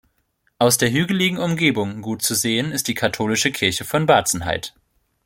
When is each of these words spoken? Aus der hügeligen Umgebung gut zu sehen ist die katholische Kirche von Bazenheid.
Aus 0.57 0.79
der 0.79 0.89
hügeligen 0.89 1.37
Umgebung 1.37 2.01
gut 2.01 2.23
zu 2.23 2.33
sehen 2.33 2.71
ist 2.71 2.87
die 2.87 2.95
katholische 2.95 3.51
Kirche 3.51 3.85
von 3.85 4.07
Bazenheid. 4.07 4.73